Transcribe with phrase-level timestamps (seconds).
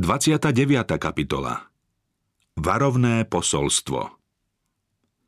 [0.00, 0.48] 29.
[0.96, 1.68] kapitola
[2.56, 4.08] Varovné posolstvo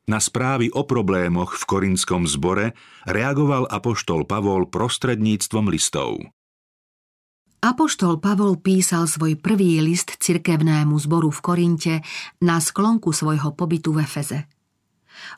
[0.09, 2.73] Na správy o problémoch v korinskom zbore
[3.05, 6.17] reagoval apoštol Pavol prostredníctvom listov.
[7.61, 11.95] Apoštol Pavol písal svoj prvý list cirkevnému zboru v Korinte
[12.41, 14.49] na sklonku svojho pobytu v Efeze.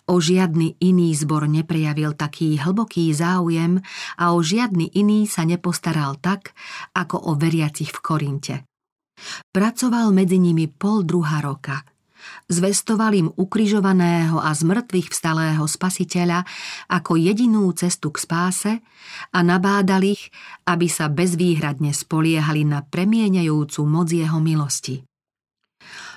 [0.07, 3.83] O žiadny iný zbor neprejavil taký hlboký záujem
[4.15, 6.55] a o žiadny iný sa nepostaral tak,
[6.95, 8.57] ako o veriacich v Korinte.
[9.51, 11.83] Pracoval medzi nimi pol druha roka.
[12.49, 16.45] Zvestoval im ukrižovaného a zmrtvých vstalého spasiteľa
[16.89, 18.71] ako jedinú cestu k spáse
[19.29, 20.33] a nabádal ich,
[20.65, 25.05] aby sa bezvýhradne spoliehali na premieňajúcu moc jeho milosti.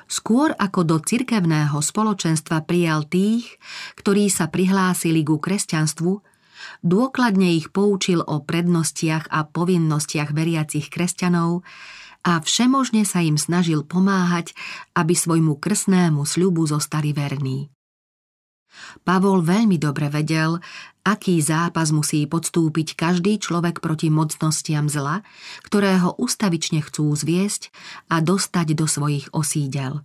[0.09, 3.61] Skôr ako do cirkevného spoločenstva prijal tých,
[4.01, 6.25] ktorí sa prihlásili ku kresťanstvu,
[6.81, 11.61] dôkladne ich poučil o prednostiach a povinnostiach veriacich kresťanov
[12.27, 14.55] a všemožne sa im snažil pomáhať,
[14.95, 17.71] aby svojmu krsnému sľubu zostali verní.
[19.03, 20.61] Pavol veľmi dobre vedel,
[21.03, 25.25] aký zápas musí podstúpiť každý človek proti mocnostiam zla,
[25.67, 27.73] ktorého ustavične chcú zviesť
[28.13, 30.05] a dostať do svojich osídel.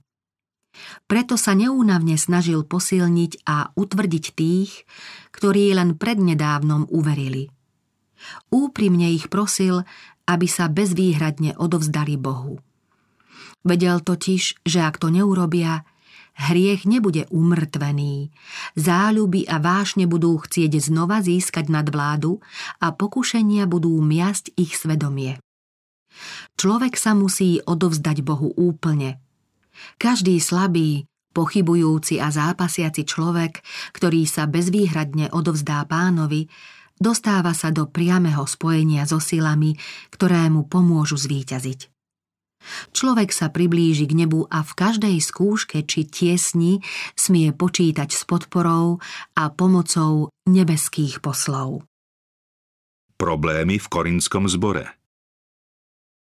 [1.05, 4.89] Preto sa neúnavne snažil posilniť a utvrdiť tých,
[5.29, 7.53] ktorí len prednedávnom uverili.
[8.49, 9.85] Úprimne ich prosil,
[10.27, 12.59] aby sa bezvýhradne odovzdali Bohu.
[13.63, 15.87] Vedel totiž, že ak to neurobia,
[16.35, 18.33] hriech nebude umrtvený,
[18.75, 22.43] záľuby a vášne budú chcieť znova získať nadvládu
[22.81, 25.39] a pokušenia budú miasť ich svedomie.
[26.59, 29.17] Človek sa musí odovzdať Bohu úplne.
[29.97, 33.65] Každý slabý, pochybujúci a zápasiaci človek,
[33.97, 36.45] ktorý sa bezvýhradne odovzdá pánovi,
[36.97, 39.77] dostáva sa do priameho spojenia so silami,
[40.13, 41.93] ktoré mu pomôžu zvíťaziť.
[42.95, 46.79] Človek sa priblíži k nebu a v každej skúške či tiesni
[47.13, 49.03] smie počítať s podporou
[49.35, 51.83] a pomocou nebeských poslov.
[53.19, 54.95] Problémy v korinskom zbore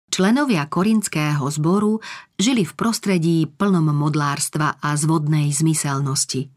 [0.09, 2.01] Členovia korinského zboru
[2.41, 6.49] žili v prostredí plnom modlárstva a zvodnej zmyselnosti.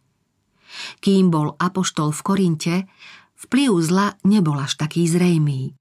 [1.03, 2.75] Kým bol apoštol v Korinte,
[3.47, 5.73] vplyv zla nebol až taký zrejmý.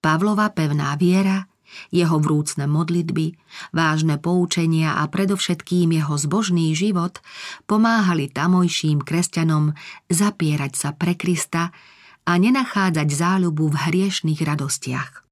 [0.00, 1.48] Pavlova pevná viera,
[1.92, 3.36] jeho vrúcne modlitby,
[3.76, 7.20] vážne poučenia a predovšetkým jeho zbožný život
[7.68, 9.76] pomáhali tamojším kresťanom
[10.08, 11.70] zapierať sa pre Krista
[12.24, 15.24] a nenachádzať záľubu v hriešných radostiach.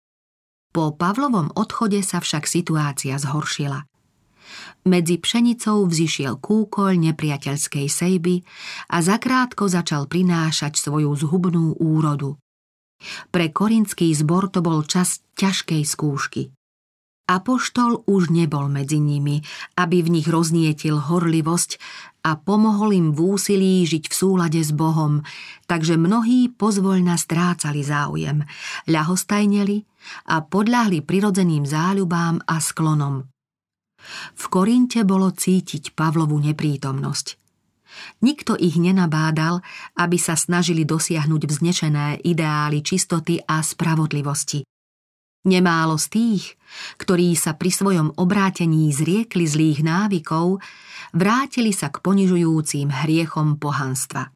[0.77, 3.89] Po Pavlovom odchode sa však situácia zhoršila.
[4.87, 8.43] Medzi pšenicou vzýšiel kúkoľ nepriateľskej sejby
[8.91, 12.39] a zakrátko začal prinášať svoju zhubnú úrodu.
[13.29, 16.43] Pre korinský zbor to bol čas ťažkej skúšky.
[17.27, 19.43] Apoštol už nebol medzi nimi,
[19.75, 21.83] aby v nich roznietil horlivosť
[22.23, 25.27] a pomohol im v úsilí žiť v súlade s Bohom,
[25.67, 28.47] takže mnohí pozvoľna strácali záujem,
[28.87, 29.83] ľahostajneli
[30.31, 33.27] a podľahli prirodzeným záľubám a sklonom.
[34.35, 37.27] V Korinte bolo cítiť Pavlovu neprítomnosť.
[38.21, 39.65] Nikto ich nenabádal,
[39.97, 44.65] aby sa snažili dosiahnuť vznešené ideály čistoty a spravodlivosti.
[45.47, 46.45] Nemálo z tých,
[46.99, 50.59] ktorí sa pri svojom obrátení zriekli zlých návykov,
[51.15, 54.35] vrátili sa k ponižujúcim hriechom pohanstva.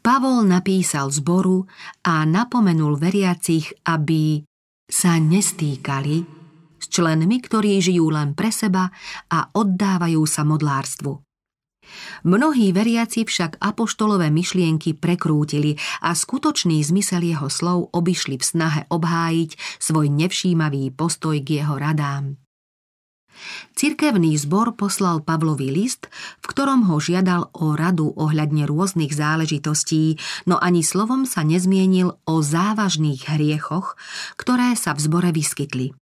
[0.00, 1.68] Pavol napísal zboru
[2.02, 4.42] a napomenul veriacich, aby
[4.88, 6.39] sa nestýkali
[6.80, 8.88] s členmi, ktorí žijú len pre seba
[9.28, 11.20] a oddávajú sa modlárstvu.
[12.22, 15.74] Mnohí veriaci však apoštolové myšlienky prekrútili
[16.04, 19.50] a skutočný zmysel jeho slov obišli v snahe obhájiť
[19.82, 22.38] svoj nevšímavý postoj k jeho radám.
[23.72, 26.12] Cirkevný zbor poslal Pavlovi list,
[26.44, 32.34] v ktorom ho žiadal o radu ohľadne rôznych záležitostí, no ani slovom sa nezmienil o
[32.44, 33.96] závažných hriechoch,
[34.36, 35.96] ktoré sa v zbore vyskytli.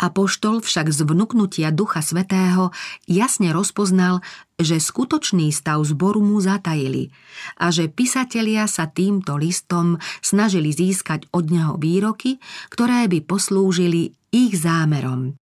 [0.00, 2.70] Apoštol však z vnúknutia Ducha Svetého
[3.06, 4.20] jasne rozpoznal,
[4.60, 7.10] že skutočný stav zboru mu zatajili
[7.58, 12.38] a že písatelia sa týmto listom snažili získať od neho výroky,
[12.70, 15.36] ktoré by poslúžili ich zámerom.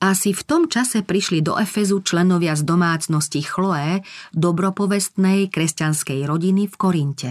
[0.00, 4.00] Asi v tom čase prišli do Efezu členovia z domácnosti Chloé,
[4.32, 7.30] dobropovestnej kresťanskej rodiny v Korinte.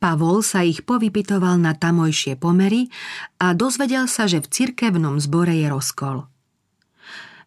[0.00, 2.88] Pavol sa ich povypitoval na tamojšie pomery
[3.36, 6.24] a dozvedel sa, že v cirkevnom zbore je rozkol.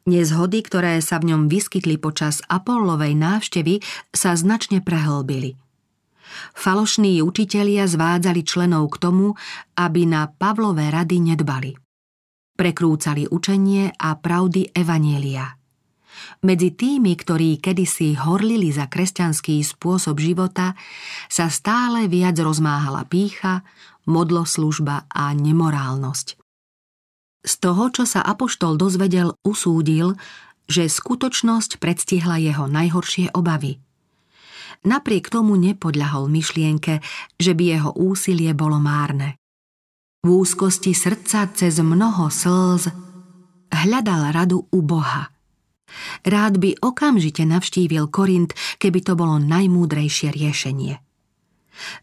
[0.05, 3.81] Nezhody, ktoré sa v ňom vyskytli počas Apollovej návštevy,
[4.13, 5.57] sa značne prehlbili.
[6.53, 9.33] Falošní učitelia zvádzali členov k tomu,
[9.73, 11.73] aby na Pavlové rady nedbali.
[12.53, 15.62] Prekrúcali učenie a pravdy Evanielia.
[16.43, 20.77] Medzi tými, ktorí kedysi horlili za kresťanský spôsob života,
[21.31, 23.65] sa stále viac rozmáhala pícha,
[24.05, 26.37] modloslužba a nemorálnosť.
[27.43, 30.15] Z toho, čo sa Apoštol dozvedel, usúdil,
[30.67, 33.83] že skutočnosť predstihla jeho najhoršie obavy.
[34.83, 37.03] Napriek tomu nepodľahol myšlienke,
[37.39, 39.39] že by jeho úsilie bolo márne.
[40.23, 42.87] V úzkosti srdca cez mnoho slz
[43.71, 45.32] hľadal radu u Boha.
[46.23, 50.99] Rád by okamžite navštívil Korint, keby to bolo najmúdrejšie riešenie.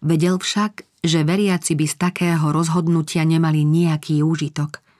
[0.02, 4.78] Vedel však, že veriaci by z takého rozhodnutia nemali nejaký úžitok–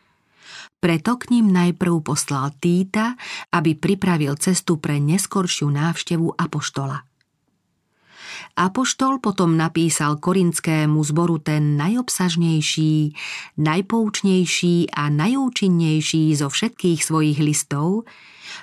[0.80, 3.12] preto k ním najprv poslal Týta,
[3.52, 7.09] aby pripravil cestu pre neskoršiu návštevu Apoštola.
[8.58, 13.16] Apoštol potom napísal korintskému zboru ten najobsažnejší,
[13.56, 18.04] najpoučnejší a najúčinnejší zo všetkých svojich listov,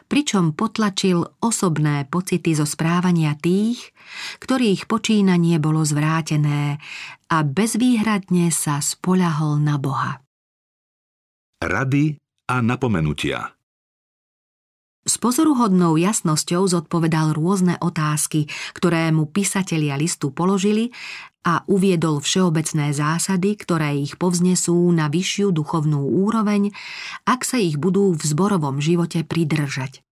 [0.07, 3.91] pričom potlačil osobné pocity zo správania tých,
[4.39, 6.79] ktorých počínanie bolo zvrátené
[7.27, 10.23] a bezvýhradne sa spoľahol na Boha.
[11.57, 13.56] Rady a napomenutia
[15.07, 20.91] s pozoruhodnou jasnosťou zodpovedal rôzne otázky, ktoré mu písatelia listu položili
[21.47, 26.75] a uviedol všeobecné zásady, ktoré ich povznesú na vyššiu duchovnú úroveň,
[27.23, 30.03] ak sa ich budú v zborovom živote pridržať.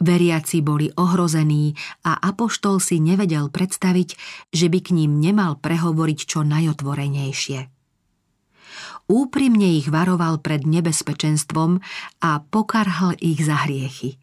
[0.00, 1.76] Veriaci boli ohrození
[2.08, 4.16] a Apoštol si nevedel predstaviť,
[4.48, 7.79] že by k ním nemal prehovoriť čo najotvorenejšie.
[9.10, 11.82] Úprimne ich varoval pred nebezpečenstvom
[12.22, 14.22] a pokarhal ich za hriechy.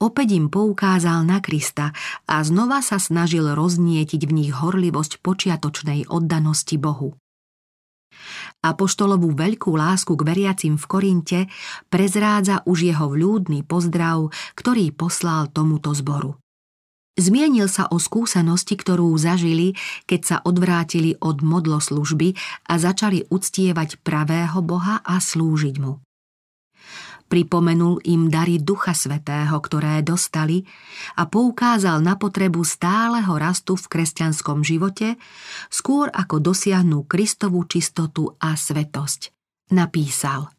[0.00, 1.92] Opäť im poukázal na Krista
[2.24, 7.12] a znova sa snažil roznietiť v nich horlivosť počiatočnej oddanosti Bohu.
[8.64, 11.40] Apoštolovú veľkú lásku k veriacim v Korinte
[11.92, 16.40] prezrádza už jeho vľúdny pozdrav, ktorý poslal tomuto zboru.
[17.14, 19.78] Zmienil sa o skúsenosti, ktorú zažili,
[20.10, 22.34] keď sa odvrátili od modloslužby
[22.66, 26.02] a začali uctievať pravého Boha a slúžiť mu.
[27.30, 30.66] Pripomenul im dary Ducha Svetého, ktoré dostali
[31.16, 35.16] a poukázal na potrebu stáleho rastu v kresťanskom živote,
[35.72, 39.30] skôr ako dosiahnu Kristovú čistotu a svetosť.
[39.70, 40.50] Napísal–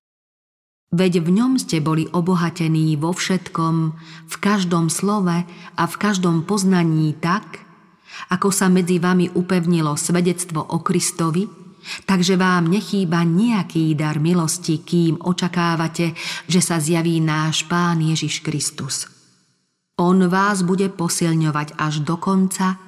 [0.95, 3.75] Veď v ňom ste boli obohatení vo všetkom,
[4.31, 5.43] v každom slove
[5.75, 7.67] a v každom poznaní tak,
[8.31, 11.43] ako sa medzi vami upevnilo svedectvo o Kristovi,
[12.07, 16.15] takže vám nechýba nejaký dar milosti, kým očakávate,
[16.47, 19.11] že sa zjaví náš Pán Ježiš Kristus.
[19.99, 22.79] On vás bude posilňovať až do konca,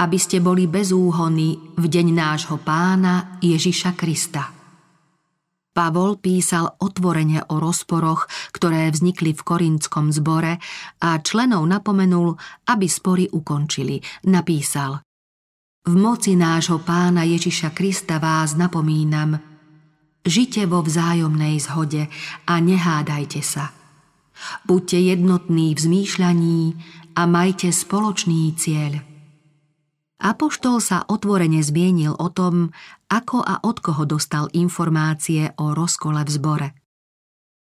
[0.00, 4.61] aby ste boli bezúhony v deň nášho pána Ježiša Krista.
[5.72, 10.60] Pavol písal otvorene o rozporoch, ktoré vznikli v korintskom zbore
[11.00, 12.36] a členov napomenul,
[12.68, 13.96] aby spory ukončili.
[14.28, 15.00] Napísal
[15.88, 19.40] V moci nášho pána Ježiša Krista vás napomínam,
[20.28, 22.12] žite vo vzájomnej zhode
[22.44, 23.72] a nehádajte sa.
[24.68, 26.60] Buďte jednotní v zmýšľaní
[27.16, 29.00] a majte spoločný cieľ–
[30.22, 32.70] Apoštol sa otvorene zmienil o tom,
[33.12, 36.68] ako a od koho dostal informácie o rozkole v zbore.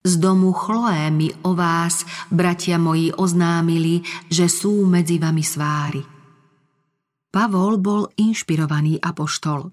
[0.04, 6.02] Z domu Chloé mi o vás, bratia moji, oznámili, že sú medzi vami svári.
[7.32, 9.72] Pavol bol inšpirovaný apoštol.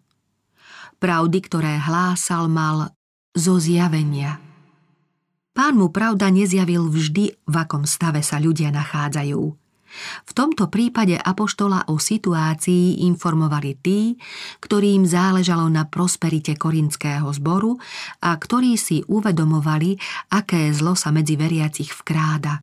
[1.02, 2.96] Pravdy, ktoré hlásal, mal
[3.36, 4.40] zo zjavenia.
[5.52, 9.44] Pán mu pravda nezjavil vždy, v akom stave sa ľudia nachádzajú–
[10.26, 14.16] v tomto prípade apoštola o situácii informovali tí,
[14.62, 17.78] ktorým záležalo na prosperite korinského zboru
[18.24, 19.98] a ktorí si uvedomovali,
[20.34, 22.62] aké zlo sa medzi veriacich vkráda.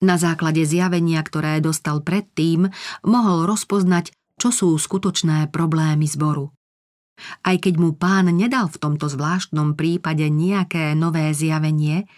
[0.00, 2.72] Na základe zjavenia, ktoré dostal predtým,
[3.04, 6.56] mohol rozpoznať, čo sú skutočné problémy zboru.
[7.44, 12.08] Aj keď mu pán nedal v tomto zvláštnom prípade nejaké nové zjavenie,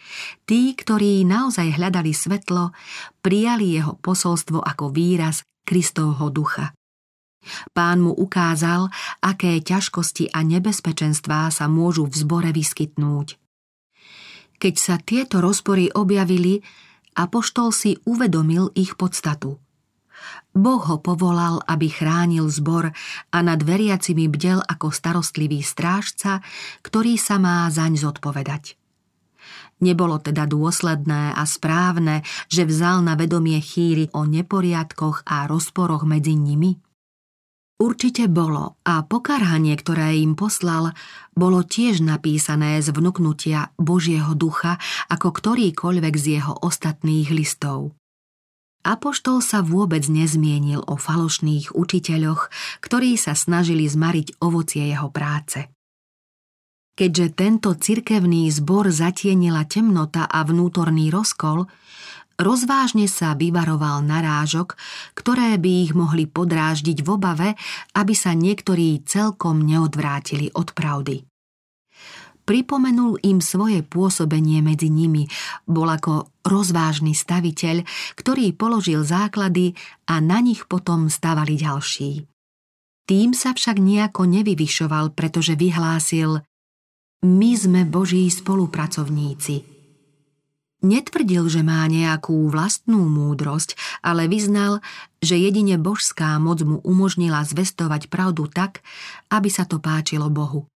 [0.47, 2.75] tí, ktorí naozaj hľadali svetlo,
[3.23, 6.75] prijali jeho posolstvo ako výraz Kristovho ducha.
[7.75, 8.87] Pán mu ukázal,
[9.19, 13.35] aké ťažkosti a nebezpečenstvá sa môžu v zbore vyskytnúť.
[14.63, 16.63] Keď sa tieto rozpory objavili,
[17.19, 19.59] apoštol si uvedomil ich podstatu–
[20.53, 22.93] Boh ho povolal, aby chránil zbor
[23.33, 26.45] a nad veriacimi bdel ako starostlivý strážca,
[26.85, 28.77] ktorý sa má zaň zodpovedať.
[29.83, 36.39] Nebolo teda dôsledné a správne, že vzal na vedomie chýry o neporiadkoch a rozporoch medzi
[36.39, 36.79] nimi?
[37.83, 40.95] Určite bolo a pokarhanie, ktoré im poslal,
[41.35, 44.79] bolo tiež napísané z vnúknutia Božieho ducha
[45.11, 47.99] ako ktorýkoľvek z jeho ostatných listov.
[48.83, 52.51] Apoštol sa vôbec nezmienil o falošných učiteľoch,
[52.83, 55.71] ktorí sa snažili zmariť ovocie jeho práce.
[56.93, 61.71] Keďže tento cirkevný zbor zatienila temnota a vnútorný rozkol,
[62.43, 64.75] Rozvážne sa vyvaroval narážok,
[65.15, 67.49] ktoré by ich mohli podráždiť v obave,
[67.95, 71.32] aby sa niektorí celkom neodvrátili od pravdy.
[72.43, 75.31] Pripomenul im svoje pôsobenie medzi nimi,
[75.67, 77.87] bol ako rozvážny staviteľ,
[78.19, 79.79] ktorý položil základy
[80.11, 82.27] a na nich potom stavali ďalší.
[83.07, 86.43] Tým sa však nejako nevyvyšoval, pretože vyhlásil
[87.23, 89.57] My sme Boží spolupracovníci–
[90.83, 94.83] Netvrdil, že má nejakú vlastnú múdrosť, ale vyznal,
[95.23, 98.83] že jedine božská moc mu umožnila zvestovať pravdu tak,
[99.31, 100.67] aby sa to páčilo Bohu.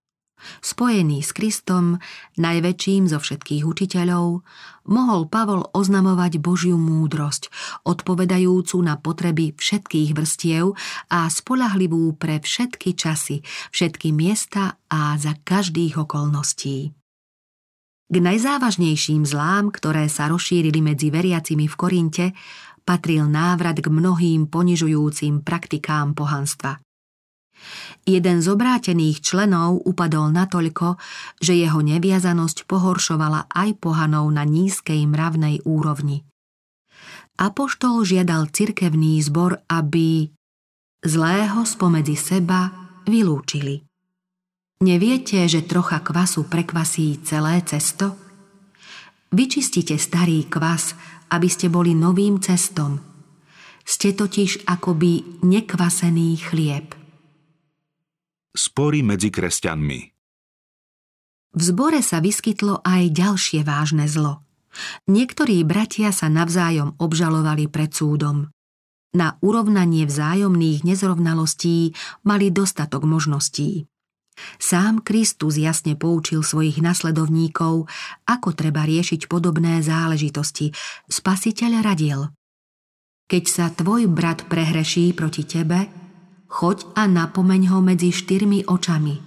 [0.61, 1.97] Spojený s Kristom,
[2.37, 4.45] najväčším zo všetkých učiteľov,
[4.87, 7.49] mohol Pavol oznamovať Božiu múdrosť,
[7.83, 10.77] odpovedajúcu na potreby všetkých vrstiev
[11.11, 16.95] a spolahlivú pre všetky časy, všetky miesta a za každých okolností.
[18.07, 22.25] K najzávažnejším zlám, ktoré sa rozšírili medzi veriacimi v Korinte,
[22.87, 26.79] patril návrat k mnohým ponižujúcim praktikám pohanstva.
[28.07, 30.95] Jeden z obrátených členov upadol natoľko,
[31.43, 36.23] že jeho neviazanosť pohoršovala aj pohanov na nízkej mravnej úrovni.
[37.37, 40.25] Apoštol žiadal cirkevný zbor, aby
[41.05, 42.73] zlého spomedzi seba
[43.05, 43.85] vylúčili.
[44.81, 48.17] Neviete, že trocha kvasu prekvasí celé cesto?
[49.29, 50.97] Vyčistite starý kvas,
[51.29, 52.97] aby ste boli novým cestom.
[53.85, 56.96] Ste totiž akoby nekvasený chlieb.
[58.57, 59.99] Spory medzi kresťanmi
[61.53, 64.41] V zbore sa vyskytlo aj ďalšie vážne zlo.
[65.05, 68.49] Niektorí bratia sa navzájom obžalovali pred súdom.
[69.13, 71.93] Na urovnanie vzájomných nezrovnalostí
[72.25, 73.85] mali dostatok možností.
[74.57, 77.85] Sám Kristus jasne poučil svojich nasledovníkov,
[78.25, 80.73] ako treba riešiť podobné záležitosti.
[81.05, 82.25] Spasiteľ radil.
[83.29, 86.06] Keď sa tvoj brat prehreší proti tebe,
[86.47, 89.19] choď a napomeň ho medzi štyrmi očami.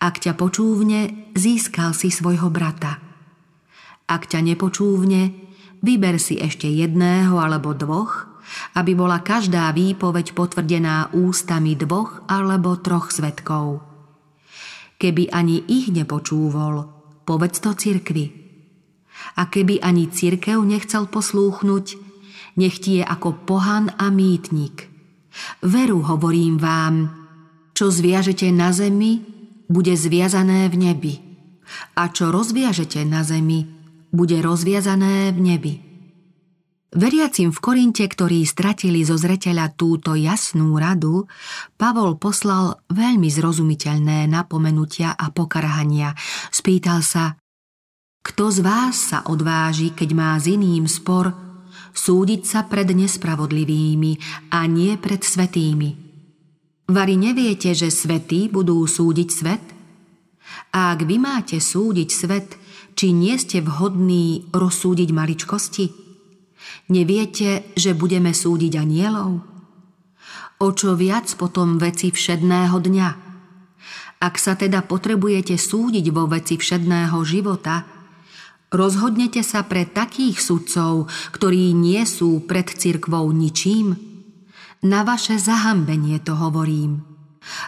[0.00, 2.98] Ak ťa počúvne, získal si svojho brata.
[4.10, 5.30] Ak ťa nepočúvne,
[5.84, 8.26] vyber si ešte jedného alebo dvoch,
[8.74, 13.86] aby bola každá výpoveď potvrdená ústami dvoch alebo troch svetkov.
[14.98, 16.90] Keby ani ich nepočúvol,
[17.22, 18.26] povedz to cirkvi.
[19.38, 21.86] A keby ani cirkev nechcel poslúchnuť,
[22.58, 24.89] nech ti je ako pohan a mýtnik.
[25.62, 26.94] Veru hovorím vám,
[27.76, 29.22] čo zviažete na zemi,
[29.70, 31.14] bude zviazané v nebi.
[31.96, 33.64] A čo rozviažete na zemi,
[34.10, 35.74] bude rozviazané v nebi.
[36.90, 41.30] Veriacim v Korinte, ktorí stratili zo zreteľa túto jasnú radu,
[41.78, 46.18] Pavol poslal veľmi zrozumiteľné napomenutia a pokarhania.
[46.50, 47.38] Spýtal sa,
[48.26, 51.49] kto z vás sa odváži, keď má s iným spor,
[51.94, 54.12] súdiť sa pred nespravodlivými
[54.54, 55.90] a nie pred svetými.
[56.90, 59.64] Vari neviete, že svetí budú súdiť svet?
[60.74, 62.48] A ak vy máte súdiť svet,
[62.98, 65.86] či nie ste vhodní rozsúdiť maličkosti?
[66.90, 69.46] Neviete, že budeme súdiť anielov?
[70.60, 73.08] O čo viac potom veci všedného dňa?
[74.20, 77.99] Ak sa teda potrebujete súdiť vo veci všedného života,
[78.70, 83.98] rozhodnete sa pre takých sudcov, ktorí nie sú pred cirkvou ničím?
[84.80, 87.04] Na vaše zahambenie to hovorím.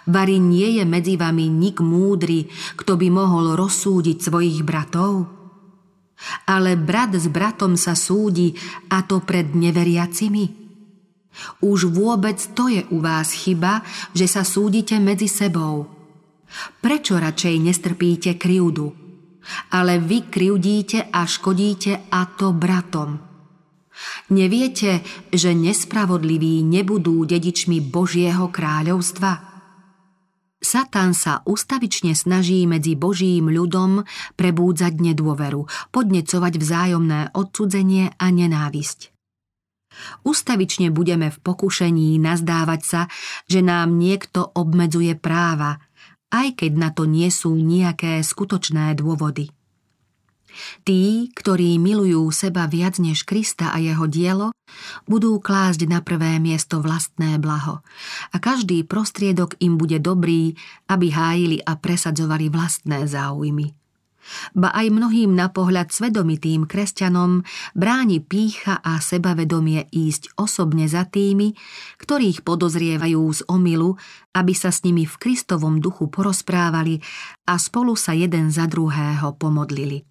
[0.08, 5.42] Vary nie je medzi vami nik múdry, kto by mohol rozsúdiť svojich bratov?
[6.46, 8.54] ale brat s bratom sa súdi
[8.90, 10.62] a to pred neveriacimi?
[11.64, 13.80] Už vôbec to je u vás chyba,
[14.12, 15.88] že sa súdite medzi sebou.
[16.84, 19.01] Prečo radšej nestrpíte krivdu?
[19.74, 23.18] Ale vy krivdíte a škodíte a to bratom.
[24.32, 29.52] Neviete, že nespravodliví nebudú dedičmi Božieho kráľovstva?
[30.62, 34.06] Satan sa ustavične snaží medzi Božím ľudom
[34.38, 39.10] prebúdzať nedôveru, podnecovať vzájomné odcudzenie a nenávisť.
[40.24, 43.00] Ustavične budeme v pokušení nazdávať sa,
[43.50, 45.82] že nám niekto obmedzuje práva,
[46.32, 49.52] aj keď na to nie sú nejaké skutočné dôvody.
[50.84, 54.52] Tí, ktorí milujú seba viac než Krista a jeho dielo,
[55.08, 57.80] budú klásť na prvé miesto vlastné blaho
[58.32, 60.52] a každý prostriedok im bude dobrý,
[60.92, 63.81] aby hájili a presadzovali vlastné záujmy.
[64.54, 67.42] Ba aj mnohým na pohľad svedomitým kresťanom
[67.74, 71.54] bráni pícha a sebavedomie ísť osobne za tými,
[71.98, 73.98] ktorých podozrievajú z omilu,
[74.32, 77.02] aby sa s nimi v Kristovom duchu porozprávali
[77.50, 80.06] a spolu sa jeden za druhého pomodlili.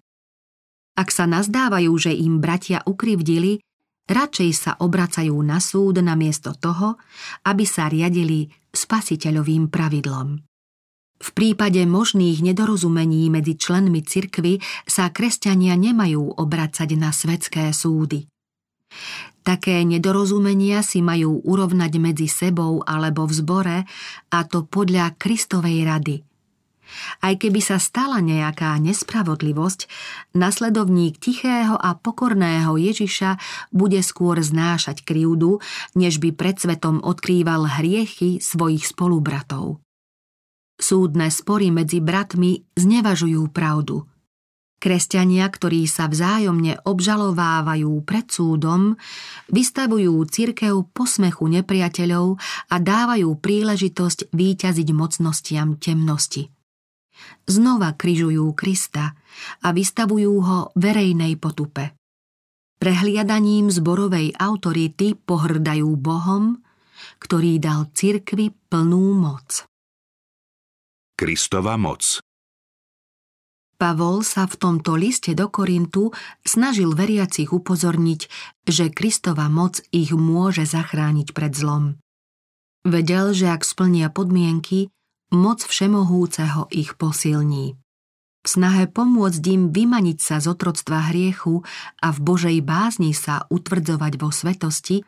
[0.92, 3.64] Ak sa nazdávajú, že im bratia ukrivdili,
[4.12, 7.00] radšej sa obracajú na súd namiesto toho,
[7.48, 10.51] aby sa riadili spasiteľovým pravidlom.
[11.22, 14.58] V prípade možných nedorozumení medzi členmi cirkvy
[14.90, 18.26] sa kresťania nemajú obracať na svetské súdy.
[19.42, 23.78] Také nedorozumenia si majú urovnať medzi sebou alebo v zbore,
[24.34, 26.16] a to podľa Kristovej rady.
[27.24, 29.88] Aj keby sa stala nejaká nespravodlivosť,
[30.36, 33.38] nasledovník tichého a pokorného Ježiša
[33.72, 35.62] bude skôr znášať krivdu,
[35.96, 39.80] než by pred svetom odkrýval hriechy svojich spolubratov.
[40.82, 44.02] Súdne spory medzi bratmi znevažujú pravdu.
[44.82, 48.98] Kresťania, ktorí sa vzájomne obžalovávajú pred súdom,
[49.46, 52.34] vystavujú cirkev posmechu nepriateľov
[52.66, 56.50] a dávajú príležitosť výťaziť mocnostiam temnosti.
[57.46, 59.14] Znova kryžujú Krista
[59.62, 61.94] a vystavujú ho verejnej potupe.
[62.82, 66.58] Prehliadaním zborovej autority pohrdajú Bohom,
[67.22, 69.70] ktorý dal cirkvi plnú moc.
[71.22, 72.18] Kristova moc.
[73.78, 76.10] Pavol sa v tomto liste do Korintu
[76.42, 78.20] snažil veriacich upozorniť,
[78.66, 81.94] že Kristova moc ich môže zachrániť pred zlom.
[82.82, 84.90] Vedel, že ak splnia podmienky,
[85.30, 87.78] moc všemohúceho ich posilní.
[88.42, 91.62] V snahe pomôcť im vymaniť sa z otroctva hriechu
[92.02, 95.06] a v Božej bázni sa utvrdzovať vo svetosti,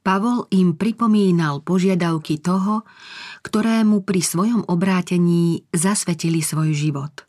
[0.00, 2.88] Pavol im pripomínal požiadavky toho,
[3.44, 7.28] ktorému pri svojom obrátení zasvetili svoj život.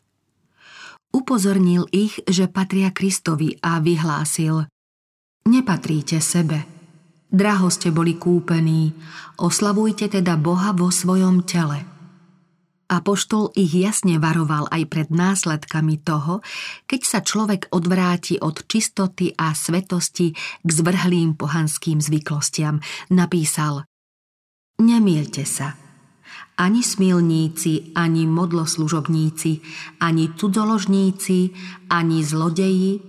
[1.12, 4.64] Upozornil ich, že patria Kristovi a vyhlásil
[5.42, 6.64] Nepatríte sebe.
[7.28, 8.92] Draho ste boli kúpení,
[9.36, 11.84] oslavujte teda Boha vo svojom tele–
[12.92, 16.44] Apoštol ich jasne varoval aj pred následkami toho,
[16.84, 22.84] keď sa človek odvráti od čistoty a svetosti k zvrhlým pohanským zvyklostiam.
[23.08, 23.88] Napísal
[24.84, 25.72] Nemielte sa.
[26.60, 29.52] Ani smilníci, ani modloslužobníci,
[30.04, 31.38] ani cudzoložníci,
[31.88, 33.00] ani zlodeji,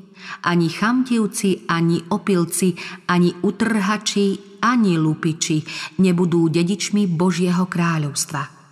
[0.48, 2.72] ani chamtivci, ani opilci,
[3.12, 5.60] ani utrhači, ani lupiči
[6.00, 8.63] nebudú dedičmi Božieho kráľovstva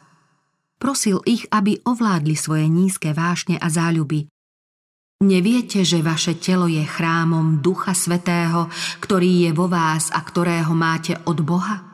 [0.81, 4.25] Prosil ich, aby ovládli svoje nízke vášne a záľuby.
[5.21, 8.65] Neviete, že vaše telo je chrámom Ducha Svetého,
[8.97, 11.85] ktorý je vo vás a ktorého máte od Boha?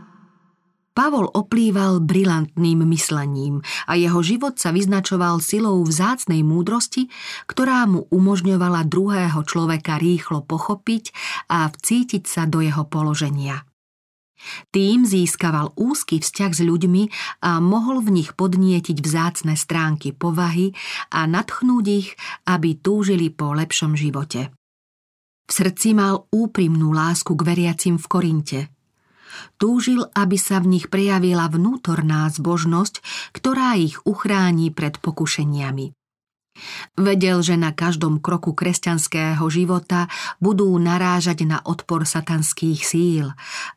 [0.95, 7.11] Pavol oplýval brilantným myslením a jeho život sa vyznačoval silou vzácnej múdrosti,
[7.45, 11.11] ktorá mu umožňovala druhého človeka rýchlo pochopiť
[11.51, 13.66] a vcítiť sa do jeho položenia.
[14.71, 17.03] Tým získaval úzky vzťah s ľuďmi
[17.41, 20.71] a mohol v nich podnietiť vzácne stránky povahy
[21.09, 22.13] a nadchnúť ich,
[22.45, 24.53] aby túžili po lepšom živote.
[25.47, 28.61] V srdci mal úprimnú lásku k veriacim v Korinte.
[29.57, 33.01] Túžil, aby sa v nich prejavila vnútorná zbožnosť,
[33.35, 35.96] ktorá ich uchráni pred pokušeniami.
[36.97, 40.09] Vedel, že na každom kroku kresťanského života
[40.41, 43.25] budú narážať na odpor satanských síl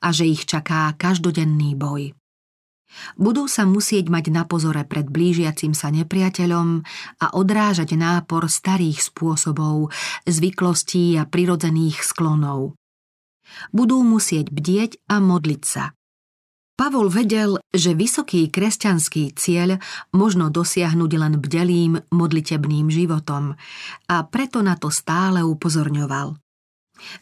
[0.01, 2.13] a že ich čaká každodenný boj.
[3.15, 6.83] Budú sa musieť mať na pozore pred blížiacim sa nepriateľom
[7.23, 9.95] a odrážať nápor starých spôsobov,
[10.27, 12.75] zvyklostí a prirodzených sklonov.
[13.71, 15.95] Budú musieť bdieť a modliť sa.
[16.81, 19.77] Pavol vedel, že vysoký kresťanský cieľ
[20.17, 23.53] možno dosiahnuť len bdelým modlitebným životom
[24.09, 26.41] a preto na to stále upozorňoval.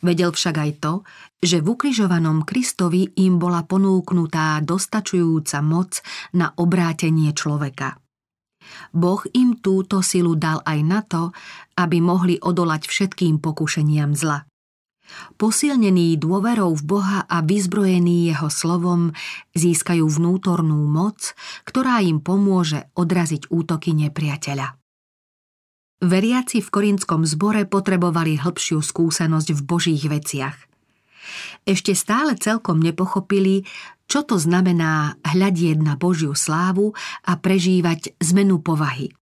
[0.07, 0.93] Vedel však aj to,
[1.43, 6.07] že v ukrižovanom Kristovi im bola ponúknutá dostačujúca moc
[6.39, 7.99] na obrátenie človeka.
[8.95, 11.35] Boh im túto silu dal aj na to,
[11.75, 14.48] aby mohli odolať všetkým pokušeniam zla.
[15.41, 19.17] Posilnení dôverou v Boha a vyzbrojení jeho slovom
[19.57, 21.33] získajú vnútornú moc,
[21.65, 24.79] ktorá im pomôže odraziť útoky nepriateľa.
[25.99, 30.57] Veriaci v korinskom zbore potrebovali hĺbšiu skúsenosť v božích veciach.
[31.67, 33.67] Ešte stále celkom nepochopili,
[34.07, 36.95] čo to znamená hľadieť na Božiu slávu
[37.27, 39.18] a prežívať zmenu povahy.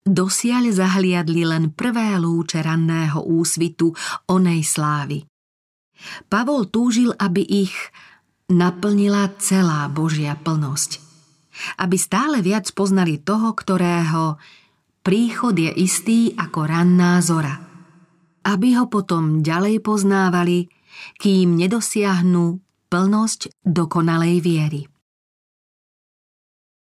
[0.00, 3.92] Dosiaľ zahliadli len prvé lúče ranného úsvitu
[4.26, 5.28] onej slávy.
[6.32, 7.76] Pavol túžil, aby ich
[8.48, 10.98] naplnila celá Božia plnosť.
[11.76, 14.40] Aby stále viac poznali toho, ktorého
[15.04, 17.60] príchod je istý ako ranná zora.
[18.40, 20.72] Aby ho potom ďalej poznávali,
[21.20, 22.58] kým nedosiahnu
[22.90, 24.89] plnosť dokonalej viery.